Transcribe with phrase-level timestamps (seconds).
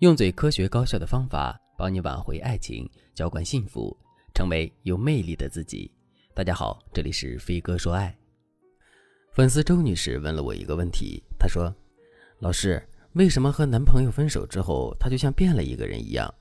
[0.00, 3.94] 用最科学高效的方法帮你挽回爱情，浇灌幸福，
[4.34, 5.92] 成为有魅力的自己。
[6.34, 8.16] 大家好，这里是飞哥说爱。
[9.34, 11.70] 粉丝周女士问了我一个问题，她说
[12.40, 12.82] ：“老师，
[13.12, 16.32] 为什么和男朋友分手之后，他就像变了一个人一样？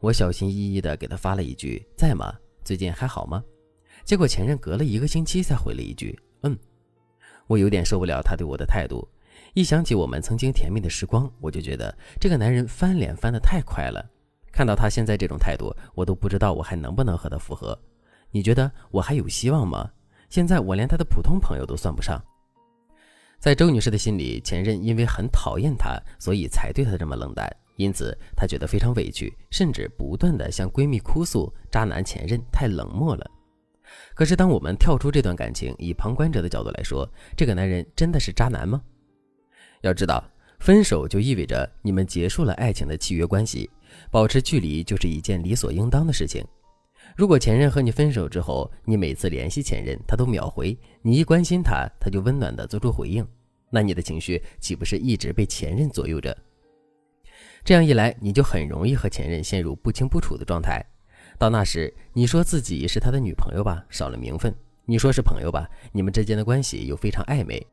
[0.00, 2.34] 我小心翼翼地给他发了一句‘在吗？
[2.64, 3.44] 最近还好吗？’
[4.04, 6.58] 结果前任隔了一个星期才回了一句‘嗯’，
[7.46, 9.06] 我有点受不了他对我的态度。”
[9.54, 14.04] 一想起我们曾经甜蜜的时光，我就觉得这个男人翻脸翻得太快了。
[14.50, 17.78] 看到他现在这种态度，我都不知道我还能不能和他复合。
[18.32, 19.88] 你觉得我还有希望吗？
[20.28, 22.20] 现在我连他的普通朋友都算不上。
[23.38, 33.24] 在周女士的心里，前任因为很讨厌她，所以才对她这么冷淡，因此她觉得非常委屈，甚至不断的向闺蜜哭诉渣男前任太冷漠了。
[34.16, 38.82] 可是当我们跳出这段感情，以旁观者的角度来说，这个男人真的是渣男吗？
[39.84, 40.24] 要知道，
[40.60, 43.68] 分手就意味着你们结束了爱情的契约关系，
[44.10, 46.42] 保持距离就是一件理所应当的事情。
[47.14, 53.26] 如果前任和你分手之后，你每次联系前任，他都秒回；你一关心他，他就温暖的做出回应，
[53.68, 56.34] 那你的情绪岂不是一直被前任左右着？
[57.62, 60.82] 这样一来，你就很容易和前任陷入不清不楚的状态。
[61.38, 64.50] 到那时，你说自己是他的女朋友吧，少了名分；
[64.86, 67.64] 你说是朋友吧，你们之间的关系又非常暧昧。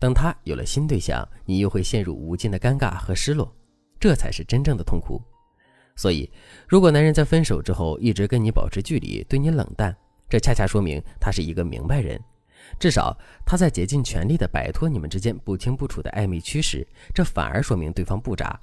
[0.00, 3.54] 等他有了新对象，你又会陷入无尽的尴尬和失落，
[4.00, 5.22] 这才是真正的痛苦。
[5.94, 6.28] 所以，
[6.66, 9.94] 如果男人在分手之后一直跟你保持距离，对你冷淡，
[10.28, 12.18] 这恰恰说明他是一个明白人，
[12.78, 18.58] 至少他在竭尽全力的摆脱你们之间不清不楚的暧昧趋势，这反而说明对方不渣。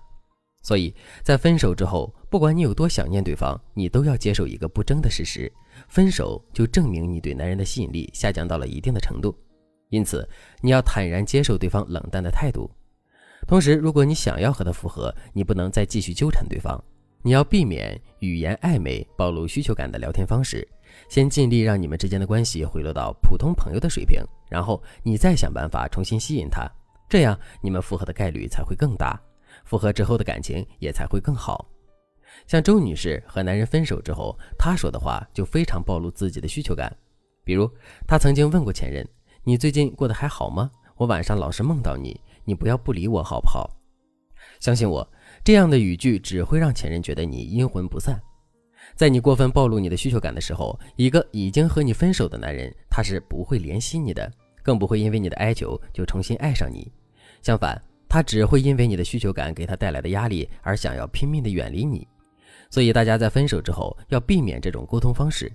[0.63, 5.53] 所以在分手之后，不管你有多想念对方，你都要接受一个不争的事实：
[5.88, 9.38] 分手就证明你对男人的吸引力下降到了一定的程度。
[9.89, 10.27] 因此，
[10.61, 12.69] 你要坦然接受对方冷淡的态度。
[13.47, 16.83] 同时，如果你想要和他复合，你不能再继续纠缠对方。
[17.21, 20.67] 你要避免语言暧昧、暴露需求感的聊天方式，
[21.09, 26.69] 先尽力让你们之间的关系回落到普通朋友的水平，然后你再想办法重新吸引他，
[27.09, 29.19] 这样你们复合的概率才会更大，
[29.66, 31.67] 复合之后的感情也才会更好。
[32.45, 36.95] 像周女士和男人分手之后，她说的话就非常暴露自己的需求感，
[37.44, 37.69] 比如
[38.07, 39.07] 她曾经问过前任。
[39.47, 40.69] 你最近过得还好吗？
[40.97, 43.69] 我晚上老是梦到你，你不要不理我好不好？
[44.59, 45.09] 相信我，
[45.41, 48.22] 这样的语句只会让前任觉得你阴魂不散。
[48.94, 54.30] 在你过分暴露你的需求感的时候，一个已经和你分手的男人，他是不会怜惜你的，
[54.62, 56.91] 更不会因为你的哀求就重新爱上你。
[57.41, 62.06] 相反，他只会因为你的需求感给他带来的压力而想要拼命的远离你。
[62.69, 65.50] 所以，大家在分手之后要避免这种沟通方式。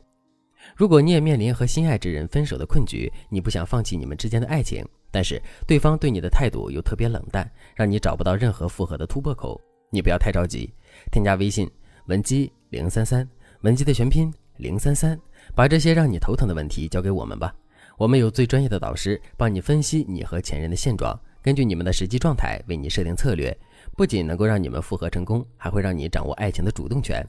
[0.76, 10.72] 如果你也面临和心爱之人分手的困局，你不想放弃你们之间的爱情，但是对方对你的态度又特别冷淡，让你找不到任何复合的突破口，你不要太着急，
[11.10, 11.70] 添加微信
[12.06, 13.28] 文姬零三三，
[13.60, 15.18] 文姬的全拼零三三，
[15.54, 17.54] 把这些让你头疼的问题交给我们吧，
[17.98, 23.56] 我们有最专业的导师帮你分析你和前任的现状，根据你们的实际状态为你设定策略，
[23.96, 27.24] 不仅能够让你们复合成功，还会让你掌握爱情的主动权。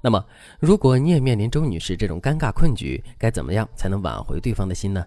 [0.00, 0.24] 那么，
[0.60, 5.04] 如果你也面临周女士这种尴尬困局，该怎么样才能挽回对方的心呢？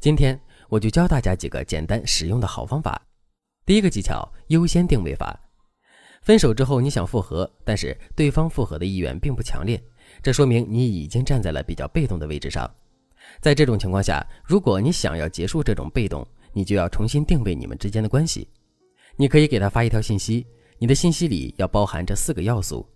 [0.00, 0.38] 今天
[0.68, 3.00] 我就教大家几个简单实用的好方法。
[3.66, 5.38] 第一个技巧：优先定位法。
[6.22, 9.82] 分手之后你想复合，但是对方复合的意愿并不强烈，
[10.22, 12.70] 这说明你已经站在了比较被动的位置上。
[13.40, 18.48] 在这种情况下，如果你想要结束这种被动，你就要重新定位你们之间的关系。
[19.16, 20.46] 你可以给他发一条信息，
[20.78, 22.88] 你的信息里要包含这四个要素：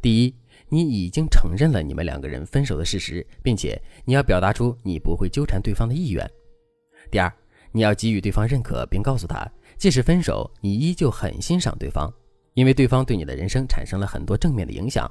[0.00, 0.34] 第一，
[0.68, 6.30] 你已经承认了你们两个人分手的事实，并且你要表达出你不会纠缠对方的意愿。
[7.10, 7.32] 第二，
[7.72, 12.12] 你要给予对方认可，并告诉他，即使分手，你依旧很欣赏对方，
[12.54, 15.10] 因为对方对你的人生产生了很多正面的影响。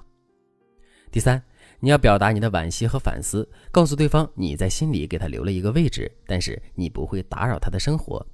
[1.10, 1.42] 第三，
[1.80, 8.26] 你要表达你的惋惜和反思，告诉对方你在心里给他留了一个位置，但是你不会打扰他的生活。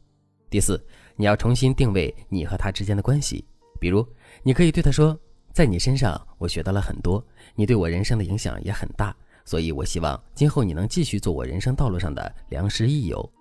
[0.50, 0.84] 第四，
[1.16, 3.46] 你要重新定位你和他之间的关系，
[3.80, 4.06] 比如
[4.42, 5.18] 你可以对他说。
[5.54, 7.24] 在你身上，我学到了很多，
[7.54, 9.16] 你对我人生的影响也很大，
[9.46, 13.32] 所以我希望今后你能继续做我人生道路上的良师益友。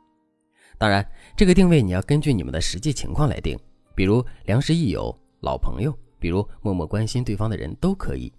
[0.77, 1.03] 当然，
[1.35, 3.59] 这个定位你要根据你们的实际情况来定，
[3.95, 8.31] 比如良师益友、老朋友，比如默默关心对方的人都可以。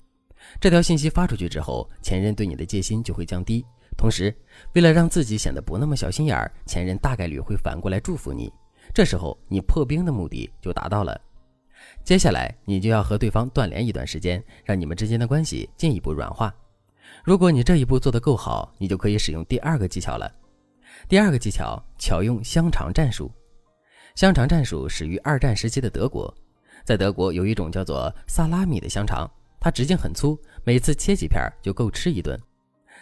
[0.61, 3.65] 这条信息发出去之后，前任对你的戒心就会降低，
[3.97, 4.35] 同时，
[4.73, 8.53] 为了让自己显得不那么小心眼儿，前任大概率会反过来祝福你，
[8.93, 11.19] 这时候你破冰的目的就达到了。
[12.03, 16.53] 接下来，你就要和对方断联一段时间，让你们之间的关系进一步软化。
[17.23, 20.29] 如果你这一步做得够好，你就可以使用第二个技巧了。
[21.07, 23.31] 第二个技巧，巧用香肠战术。
[24.15, 26.33] 香肠战术始于二战时期的德国，
[26.83, 29.29] 在德国有一种叫做萨拉米的香肠，
[29.59, 32.39] 它直径很粗，每次切几片就够吃一顿。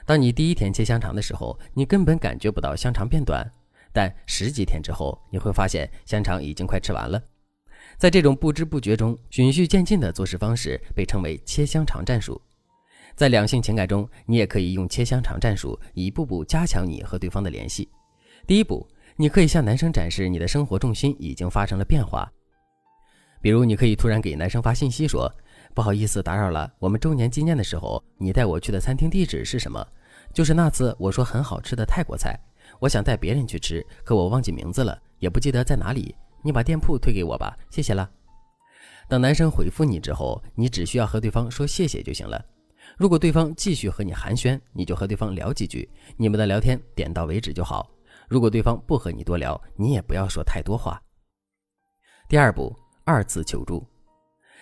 [0.05, 3.45] 当你第一天切香肠的时候，你根本感觉不到香肠变短，
[3.91, 7.21] 但十几天之后，你会发现香肠已经快吃完了。
[8.01, 12.41] 在这种不知不觉中循序渐进的做事方式被称为切香肠战术。
[13.15, 17.87] 在两性情感中，你也可以用切香肠战术一步步加强你和对方的联系。
[18.47, 18.87] 第一步，
[19.17, 22.27] 你可以向男生展示你的生活重心已经发生了变化。
[23.39, 25.31] 比如，你可以突然给男生发信息说
[25.75, 29.87] ：“不好意思打扰了，我们周年纪念的时候，你带我去的餐厅地址是什么？
[30.33, 32.35] 就是那次我说很好吃的泰国菜，
[32.79, 36.15] 我想带别人去吃，可我忘记名字了，也不记得在哪里。
[36.41, 38.09] 你把店铺推给我吧，谢谢了。”
[39.09, 42.43] 等男生回复你之后，你只需要和对方说谢谢就行了。
[42.97, 47.89] 如果对方继续和你寒暄，你就和对方聊几句，你们的聊天点到为止就好。
[48.27, 51.01] 如果对方不和你多聊，你也不要说太多话。
[52.27, 52.75] 第二步。
[53.03, 53.83] 二次求助，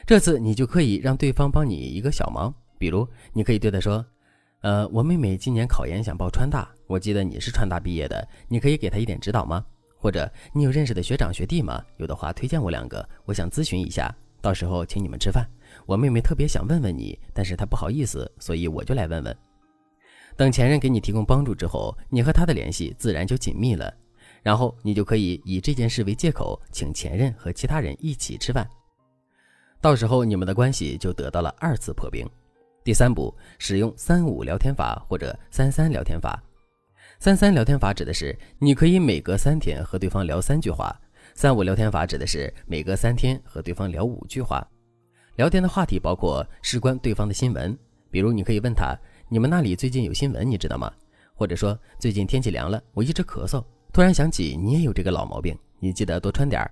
[0.07, 4.03] 这次你就可以让对方帮你一个小忙，比如你可以对他说
[4.63, 9.63] ：“呃，我妹妹今年考研想报川大，我记得你是川大毕业的，你可以给她一点指导吗？
[9.99, 11.83] 或者你有认识的学长学弟吗？
[11.97, 14.11] 有的话推荐我两个，我想咨询一下，
[14.41, 15.45] 到时候请你们吃饭。
[15.85, 19.37] 我妹妹特别想问问你，但是她不好意思，所以我就来问问。
[20.35, 23.93] 等前任给你提供帮助之后，你和他的联系自然就紧密了。”
[24.41, 28.65] 然后你就可以以这件事为借口，请前任和其他人一起吃饭，
[29.81, 32.25] 到时候你们的关系就得到了二次破冰。
[32.85, 36.41] 第三步，使用三五聊天法或者三三聊天法。
[37.21, 40.97] 三三聊天法指的是你可以每隔三天和对方聊三句话，
[41.33, 44.65] 三五聊天法指的是每隔三天和对方聊五句话。
[45.35, 47.77] 聊天的话题包括事关对方的新闻，
[48.09, 50.89] 比如你可以问他：“你们那里最近有新闻，你知道吗？”
[51.35, 53.61] 或者说：“最近天气凉了，我一直咳嗽。”
[53.91, 56.71] 突然想起你也有这个老毛病，你记得多穿点儿。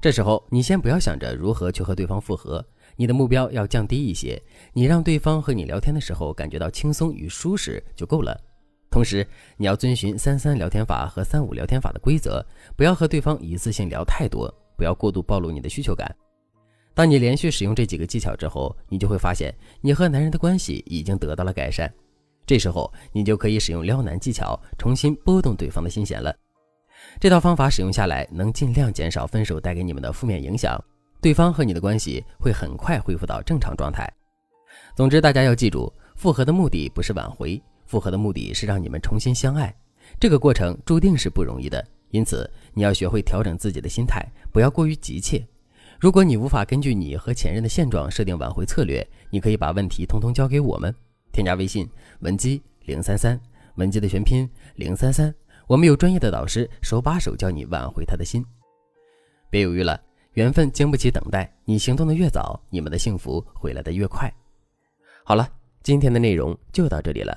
[0.00, 2.64] 这时候你先不要想着如何去和对方复合，
[2.94, 4.40] 你的目标要降低一些，
[4.72, 8.40] 你让对方和你聊天的时候感觉到轻松与舒适就够了。
[8.96, 9.26] 同时
[9.58, 12.42] 你要遵循三三聊天法和三五聊天法的规则，
[12.78, 16.10] 不要和对方一次性聊太多，不要过度暴露你的需求感。
[16.94, 21.92] 当你连续使用这几个技巧之后，你就会发现你和男人的关系已经得到了改善。
[22.46, 26.34] 这时候，你就可以使用撩男技巧，重新拨动对方的心弦了。
[27.20, 30.82] 这套方法使用下来，能尽量减少分手带给你们的负面影响，
[31.20, 34.10] 对方和你的关系会很快恢复到正常状态。
[34.94, 39.74] 总之，大家要记住，复合的目的不是挽回，复合的目的是让你们重新相爱。
[40.20, 45.44] 这个过程注定是不容易的，因此你要学会调整自己的心态，不要过于急切。
[45.98, 50.94] 如果你无法根据你和前任的现状设定挽回策略，你可以把问题通通交给我们。
[51.32, 51.88] 添加微信
[52.20, 53.40] 文姬零三三，
[53.76, 55.34] 文姬的全拼零三三，
[55.66, 58.44] 我们有专业的导师手把手教你挽回他的心。
[59.50, 60.00] 别犹豫了，
[60.32, 64.32] 缘分经不起等待，你行动的越早，你们的幸福会来的越快。
[65.24, 65.48] 好了，
[65.82, 67.36] 今天的内容就到这里了，